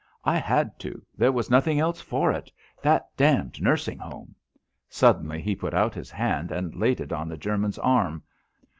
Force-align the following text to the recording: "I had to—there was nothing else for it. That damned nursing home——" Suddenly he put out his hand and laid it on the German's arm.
"I 0.23 0.37
had 0.39 0.79
to—there 0.79 1.31
was 1.31 1.51
nothing 1.51 1.79
else 1.79 2.01
for 2.01 2.31
it. 2.31 2.51
That 2.81 3.15
damned 3.15 3.61
nursing 3.61 3.99
home——" 3.99 4.33
Suddenly 4.89 5.41
he 5.43 5.55
put 5.55 5.75
out 5.75 5.93
his 5.93 6.09
hand 6.09 6.51
and 6.51 6.73
laid 6.73 6.99
it 7.01 7.13
on 7.13 7.29
the 7.29 7.37
German's 7.37 7.77
arm. 7.77 8.23